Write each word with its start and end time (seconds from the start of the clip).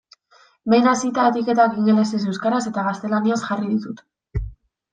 Behin 0.73 0.87
hasita, 0.91 1.25
etiketak 1.33 1.77
ingelesez, 1.81 2.23
euskaraz 2.33 2.63
eta 2.73 2.87
gaztelaniaz 2.89 3.41
jarri 3.47 3.73
ditut. 3.77 4.05